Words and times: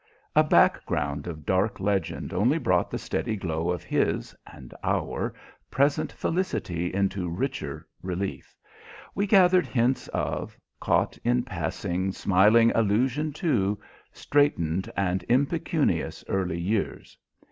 A 0.35 0.43
background 0.43 1.27
of 1.27 1.45
dark 1.45 1.79
legend 1.79 2.33
only 2.33 2.57
brought 2.57 2.89
the 2.89 2.97
steady 2.97 3.35
glow 3.35 3.69
of 3.69 3.83
his 3.83 4.35
and 4.47 4.73
our 4.83 5.31
present 5.69 6.11
felicity 6.11 6.91
into 6.91 7.29
richer 7.29 7.87
relief. 8.01 8.57
We 9.13 9.27
gathered 9.27 9.67
hints 9.67 10.07
of, 10.07 10.57
caught 10.79 11.19
in 11.23 11.43
passing 11.43 12.11
smiling 12.13 12.71
allusion 12.73 13.31
to, 13.33 13.79
straitened 14.11 14.91
and 14.97 15.21
impecunious 15.29 16.23
early 16.27 16.59
years. 16.59 17.15